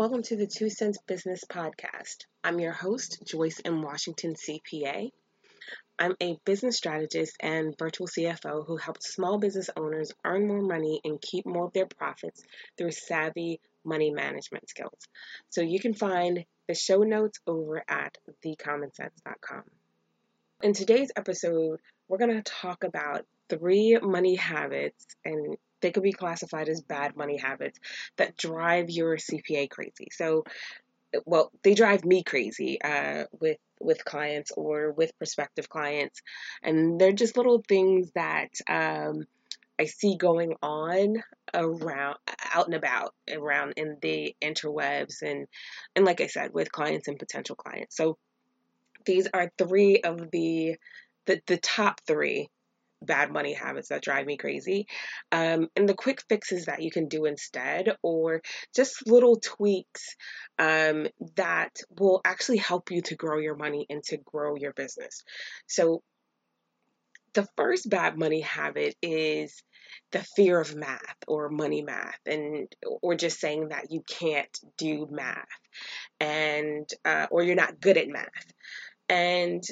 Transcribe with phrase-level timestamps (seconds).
[0.00, 2.24] Welcome to the Two Cents Business Podcast.
[2.42, 3.82] I'm your host, Joyce M.
[3.82, 5.10] Washington, CPA.
[5.98, 11.02] I'm a business strategist and virtual CFO who helps small business owners earn more money
[11.04, 12.42] and keep more of their profits
[12.78, 15.06] through savvy money management skills.
[15.50, 19.64] So you can find the show notes over at thecommoncents.com.
[20.62, 21.78] In today's episode,
[22.08, 27.16] we're going to talk about three money habits and they could be classified as bad
[27.16, 27.78] money habits
[28.16, 30.08] that drive your CPA crazy.
[30.12, 30.44] So,
[31.26, 36.22] well, they drive me crazy uh, with with clients or with prospective clients,
[36.62, 39.24] and they're just little things that um,
[39.80, 41.22] I see going on
[41.54, 42.16] around
[42.54, 45.46] out and about around in the interwebs and
[45.96, 47.96] and like I said with clients and potential clients.
[47.96, 48.18] So
[49.06, 50.76] these are three of the
[51.26, 52.48] the, the top three
[53.02, 54.86] bad money habits that drive me crazy.
[55.32, 58.42] Um, and the quick fixes that you can do instead, or
[58.74, 60.16] just little tweaks
[60.58, 65.22] um, that will actually help you to grow your money and to grow your business.
[65.66, 66.02] So,
[67.32, 69.62] the first bad money habit is
[70.12, 72.66] the fear of math or money math and
[73.02, 75.46] or just saying that you can't do math
[76.18, 78.52] and uh, or you're not good at math
[79.08, 79.62] and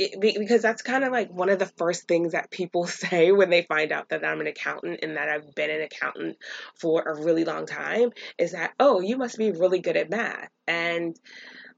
[0.00, 3.50] it, because that's kind of like one of the first things that people say when
[3.50, 6.38] they find out that I'm an accountant and that I've been an accountant
[6.74, 10.48] for a really long time is that, oh, you must be really good at math.
[10.66, 11.18] And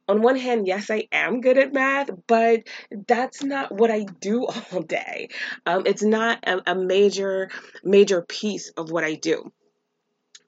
[0.08, 2.64] on one hand, yes, I am good at math, but
[3.06, 5.28] that's not what I do all day.
[5.66, 7.50] Um, it's not a, a major,
[7.82, 9.52] major piece of what I do.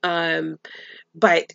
[0.05, 0.59] Um,
[1.15, 1.53] but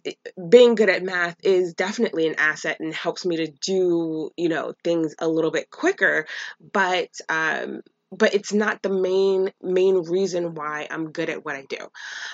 [0.50, 4.74] being good at math is definitely an asset and helps me to do you know
[4.84, 6.28] things a little bit quicker.
[6.74, 7.82] But um
[8.12, 11.78] but it's not the main main reason why I'm good at what I do.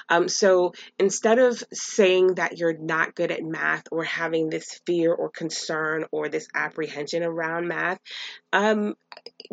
[0.10, 5.14] Um, so instead of saying that you're not good at math or having this fear
[5.14, 8.00] or concern or this apprehension around math,
[8.54, 8.96] um,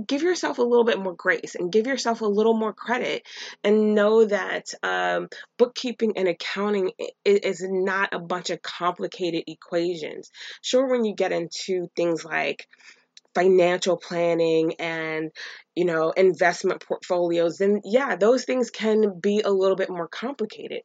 [0.06, 3.26] give yourself a little bit more grace and give yourself a little more credit
[3.64, 5.28] and know that um,
[5.58, 6.92] bookkeeping and accounting
[7.24, 10.30] is not a bunch of complicated equations.
[10.60, 12.68] Sure, when you get into things like
[13.34, 15.30] financial planning and
[15.74, 20.82] you know investment portfolios then yeah those things can be a little bit more complicated.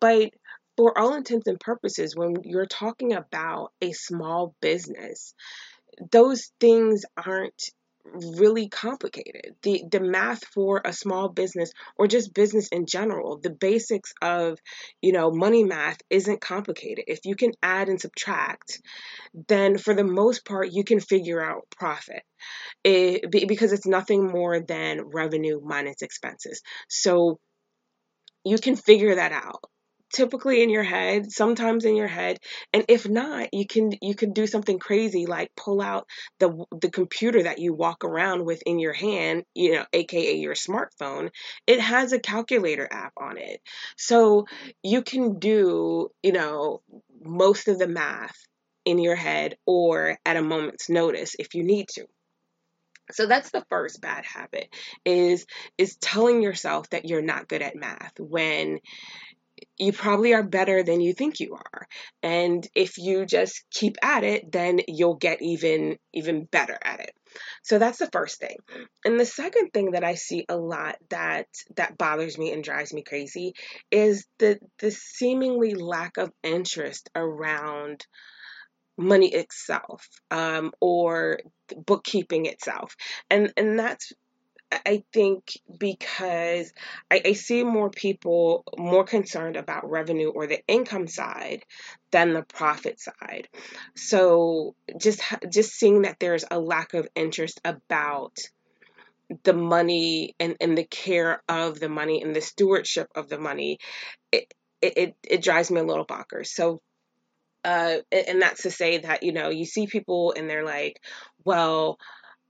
[0.00, 0.30] But
[0.76, 5.34] for all intents and purposes when you're talking about a small business
[6.12, 7.70] those things aren't
[8.12, 9.54] really complicated.
[9.62, 14.58] The the math for a small business or just business in general, the basics of,
[15.00, 17.04] you know, money math isn't complicated.
[17.08, 18.80] If you can add and subtract,
[19.48, 22.22] then for the most part you can figure out profit.
[22.84, 26.62] It, because it's nothing more than revenue minus expenses.
[26.88, 27.38] So
[28.44, 29.64] you can figure that out
[30.12, 32.38] typically in your head, sometimes in your head,
[32.72, 36.06] and if not, you can you can do something crazy like pull out
[36.38, 40.54] the the computer that you walk around with in your hand, you know, aka your
[40.54, 41.30] smartphone.
[41.66, 43.60] It has a calculator app on it.
[43.96, 44.46] So
[44.82, 46.82] you can do, you know,
[47.22, 48.36] most of the math
[48.84, 52.06] in your head or at a moment's notice if you need to.
[53.12, 54.68] So that's the first bad habit
[55.04, 55.46] is
[55.78, 58.80] is telling yourself that you're not good at math when
[59.78, 61.86] you probably are better than you think you are.
[62.22, 67.12] And if you just keep at it, then you'll get even even better at it.
[67.62, 68.56] So that's the first thing.
[69.04, 71.46] And the second thing that I see a lot that
[71.76, 73.54] that bothers me and drives me crazy
[73.90, 78.06] is the the seemingly lack of interest around
[78.98, 81.40] money itself um, or
[81.86, 82.96] bookkeeping itself
[83.28, 84.12] and and that's
[84.72, 86.72] I think because
[87.10, 91.64] I, I, see more people more concerned about revenue or the income side
[92.10, 93.48] than the profit side.
[93.94, 98.38] So just just seeing that there's a lack of interest about
[99.44, 103.78] the money and, and the care of the money and the stewardship of the money,
[104.32, 104.52] it
[104.82, 106.48] it, it drives me a little bonkers.
[106.48, 106.80] So
[107.64, 111.00] uh, and that's to say that you know you see people and they're like,
[111.44, 111.98] well,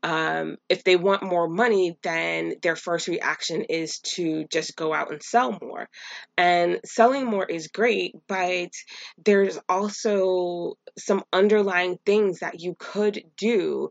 [0.03, 5.11] um, if they want more money, then their first reaction is to just go out
[5.11, 5.89] and sell more.
[6.37, 8.71] And selling more is great, but
[9.25, 13.91] there's also some underlying things that you could do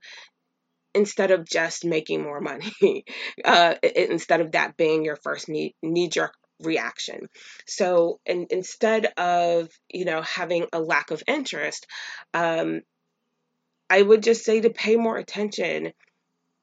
[0.94, 2.72] instead of just making more money,
[3.46, 5.76] uh, instead of that being your first knee,
[6.10, 7.28] jerk reaction.
[7.68, 11.86] So in, instead of, you know, having a lack of interest,
[12.34, 12.82] um,
[13.90, 15.94] I would just say to pay more attention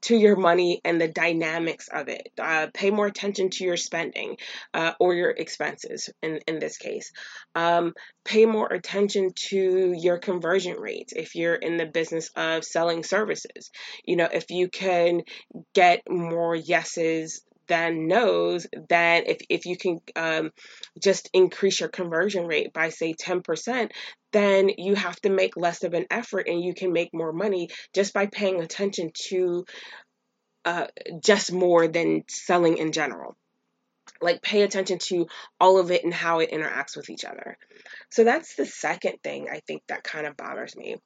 [0.03, 2.29] to your money and the dynamics of it.
[2.39, 4.37] Uh, pay more attention to your spending
[4.75, 7.13] uh, or your expenses in, in this case.
[7.55, 13.05] Um, pay more attention to your conversion rates if you're in the business of selling
[13.05, 13.71] services.
[14.05, 15.23] You know, if you can
[15.73, 17.43] get more yeses
[17.73, 20.51] than knows that if, if you can um,
[21.01, 23.91] just increase your conversion rate by, say, 10%,
[24.31, 27.71] then you have to make less of an effort and you can make more money
[27.95, 29.65] just by paying attention to
[30.67, 30.87] uh,
[31.25, 33.39] just more than selling in general.
[34.21, 35.29] Like, pay attention to
[35.59, 37.57] all of it and how it interacts with each other.
[38.11, 40.97] So, that's the second thing I think that kind of bothers me.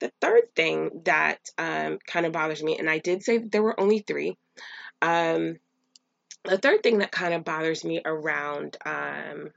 [0.00, 3.78] The third thing that um, kind of bothers me, and I did say there were
[3.78, 4.36] only three.
[5.00, 5.58] Um,
[6.44, 9.50] the third thing that kind of bothers me around um,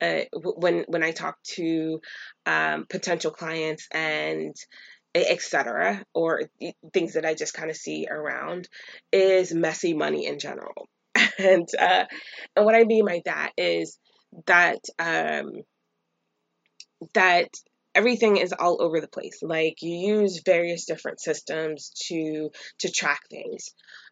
[0.00, 2.00] uh, when when I talk to
[2.46, 4.54] um, potential clients and
[5.14, 6.42] etc or
[6.92, 8.68] things that I just kind of see around
[9.12, 10.88] is messy money in general.
[11.38, 12.04] And uh,
[12.54, 13.98] and what I mean by that is
[14.46, 15.62] that um,
[17.14, 17.48] that
[17.94, 19.38] everything is all over the place.
[19.42, 22.50] Like you use various different systems to
[22.80, 23.70] to track things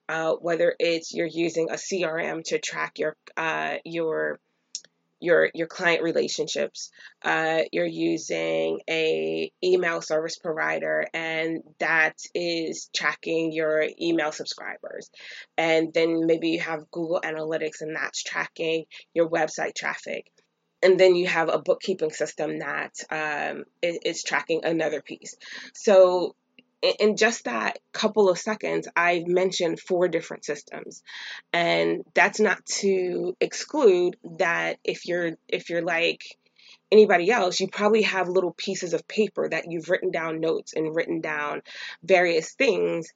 [0.09, 4.39] uh, whether it's you're using a CRM to track your uh, your
[5.21, 6.91] your your client relationships.
[7.23, 15.11] Uh, you're using a email service provider, and that is tracking your email subscribers.
[15.57, 18.85] And then maybe you have Google Analytics, and that's tracking
[19.15, 20.31] your website traffic.
[20.81, 25.37] And then you have a bookkeeping system that um, is, is tracking another piece.
[25.75, 26.37] So
[26.83, 31.03] in just that couple of seconds, I've mentioned four different systems.
[31.53, 36.23] And that's not to exclude that if you're if you're like
[36.91, 40.95] anybody else, you probably have little pieces of paper that you've written down notes and
[40.95, 41.63] written down
[42.03, 43.13] various things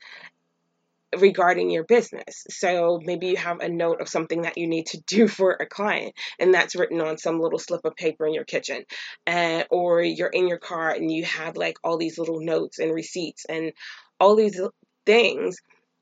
[1.18, 2.44] regarding your business.
[2.48, 5.66] So maybe you have a note of something that you need to do for a
[5.66, 8.84] client, and that's written on some little slip of paper in your kitchen.
[9.26, 12.92] Uh, or you're in your car and you have like all these little notes and
[12.92, 13.72] receipts and
[14.18, 14.60] all these
[15.06, 15.56] things.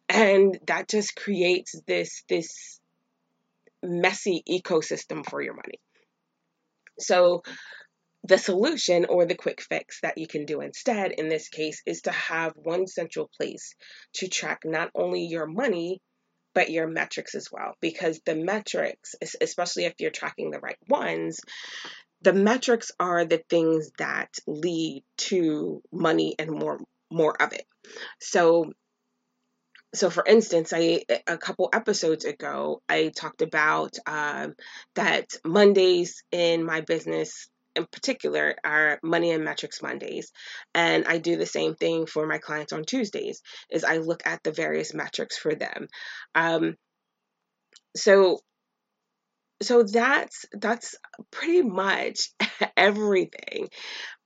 [0.08, 2.80] And that just creates this this
[3.82, 5.80] messy ecosystem for your money.
[6.98, 7.42] So
[8.24, 12.02] the solution or the quick fix that you can do instead in this case is
[12.02, 13.74] to have one central place
[14.14, 16.00] to track not only your money
[16.52, 21.40] but your metrics as well because the metrics especially if you're tracking the right ones
[22.22, 26.78] the metrics are the things that lead to money and more
[27.10, 27.64] more of it.
[28.20, 28.72] So
[29.92, 34.54] so for instance i a couple episodes ago i talked about um,
[34.94, 40.32] that mondays in my business in particular are money and metrics mondays.
[40.74, 44.42] And i do the same thing for my clients on tuesdays is i look at
[44.42, 45.88] the various metrics for them.
[46.34, 46.76] Um,
[47.96, 48.40] so
[49.62, 50.96] so that's that's
[51.30, 52.30] pretty much
[52.76, 53.68] everything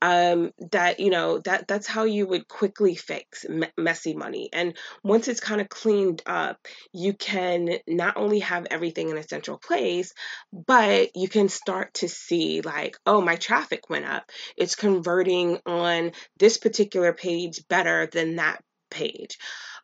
[0.01, 4.49] um, that you know that that's how you would quickly fix me- messy money.
[4.53, 6.57] And once it's kind of cleaned up
[6.93, 10.13] you can not only have everything in a central place
[10.53, 14.31] but you can start to see like oh my traffic went up.
[14.57, 19.37] It's converting on this particular page better than that page.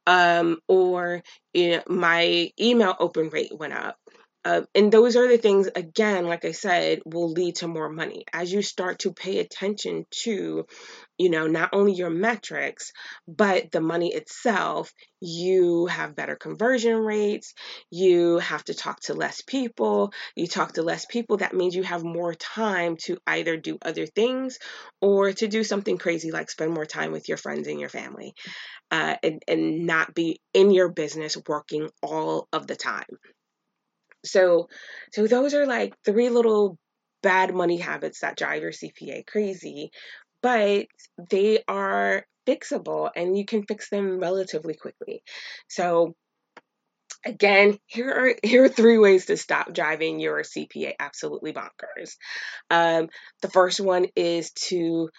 [0.08, 1.24] Um, or
[1.54, 3.98] you know, my email open rate went up
[4.44, 8.26] uh, and those are the things, again, like I said, will lead to more money.
[8.34, 10.66] As you start to pay attention to,
[11.18, 12.92] you know, not only your metrics,
[13.28, 17.54] but the money itself, you have better conversion rates.
[17.92, 20.12] You have to talk to less people.
[20.36, 24.08] You talk to less people, that means you have more time to either do other
[24.08, 24.58] things
[25.02, 28.34] or to do something crazy like spend more time with your friends and your family
[28.92, 33.06] uh, and, and not be in your business working all of the time.
[34.24, 34.70] So,
[35.14, 36.78] so those are like three little
[37.24, 39.92] bad money habits that drive your CPA crazy,
[40.42, 40.88] but
[41.30, 45.24] they are fixable and you can fix them relatively quickly.
[45.68, 46.16] So,
[47.26, 52.16] again, here are here are three ways to stop driving your CPA absolutely bonkers.
[52.70, 53.10] Um,
[53.42, 55.10] the first one is to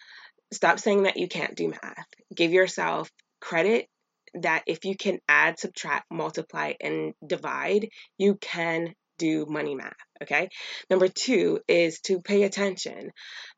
[0.52, 2.06] stop saying that you can't do math.
[2.34, 3.86] Give yourself credit
[4.34, 9.96] that if you can add, subtract, multiply, and divide, you can do money math.
[10.22, 10.48] Okay.
[10.90, 13.10] Number two is to pay attention.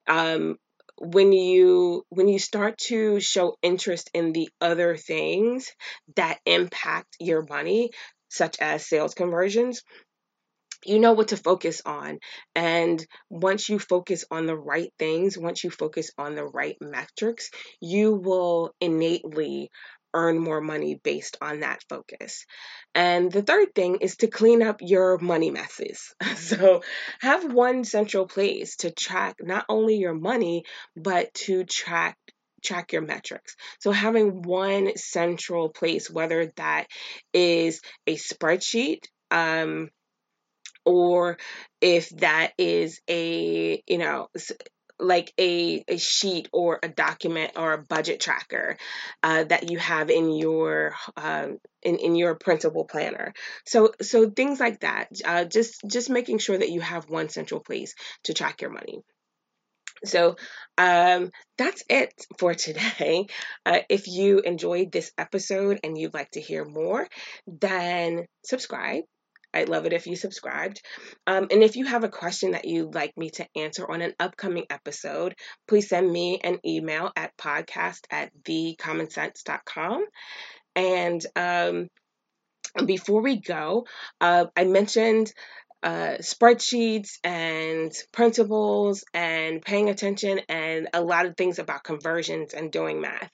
[0.07, 0.57] Um,
[0.99, 5.73] when you when you start to show interest in the other things
[6.15, 7.91] that impact your money
[8.29, 9.83] such as sales conversions
[10.85, 12.19] you know what to focus on.
[12.55, 17.51] And once you focus on the right things, once you focus on the right metrics,
[17.81, 19.71] you will innately
[20.15, 22.47] earn more money based on that focus.
[22.95, 26.15] And the third thing is to clean up your money messes.
[26.37, 26.83] So
[27.21, 30.65] have one central place to track not only your money,
[30.97, 32.17] but to track
[32.65, 33.57] track your metrics.
[33.81, 36.87] So having one central place, whether that
[37.33, 39.91] is a spreadsheet, um,
[40.85, 41.39] or
[41.81, 44.29] if that is a you know
[44.99, 48.77] like a, a sheet or a document or a budget tracker
[49.23, 53.33] uh, that you have in your um, in, in your printable planner.
[53.67, 57.61] So so things like that uh, just just making sure that you have one central
[57.61, 59.01] place to track your money.
[60.05, 60.37] So
[60.77, 63.27] um, that's it for today.
[63.67, 67.09] Uh, if you enjoyed this episode and you'd like to hear more,
[67.47, 69.05] then subscribe
[69.55, 70.83] I'd love it if you subscribed.
[71.27, 74.15] Um, and if you have a question that you'd like me to answer on an
[74.19, 75.35] upcoming episode,
[75.69, 80.05] please send me an email at podcast at thecommoncents.com.
[80.77, 81.89] And um,
[82.85, 83.87] before we go,
[84.21, 85.33] uh, I mentioned
[85.85, 92.73] uh, spreadsheets and principles and paying attention and a lot of things about conversions and
[92.73, 93.31] doing math.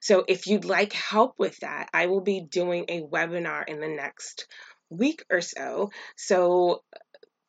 [0.00, 3.86] So, if you'd like help with that, I will be doing a webinar in the
[3.86, 4.48] next
[4.92, 5.90] week or so.
[6.16, 6.82] So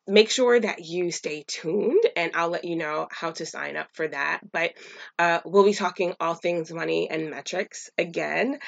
[0.06, 3.88] make sure that you stay tuned and I'll let you know how to sign up
[3.94, 4.40] for that.
[4.52, 4.72] But
[5.18, 8.58] uh, we'll be talking all things money and metrics again.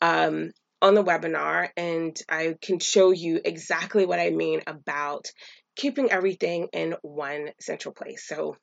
[0.00, 0.52] Um,
[0.82, 5.26] on the webinar, and I can show you exactly what I mean about
[5.74, 8.26] keeping everything in one central place.
[8.26, 8.56] So,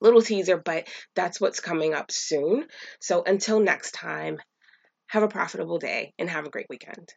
[0.00, 2.66] little teaser, but that's what's coming up soon.
[3.00, 4.38] So, until next time,
[5.08, 7.12] have a profitable day and have a great weekend.